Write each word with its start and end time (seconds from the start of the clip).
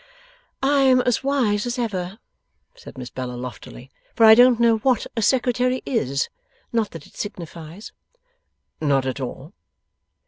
'I 0.63 0.81
am 0.81 1.01
as 1.01 1.23
wise 1.23 1.67
as 1.67 1.77
ever,' 1.77 2.17
said 2.73 2.97
Miss 2.97 3.11
Bella, 3.11 3.33
loftily, 3.33 3.91
'for 4.15 4.25
I 4.25 4.33
don't 4.33 4.59
know 4.59 4.77
what 4.79 5.05
a 5.15 5.21
Secretary 5.21 5.83
is. 5.85 6.27
Not 6.73 6.89
that 6.89 7.05
it 7.05 7.15
signifies.' 7.15 7.91
'Not 8.81 9.05
at 9.05 9.19
all. 9.19 9.53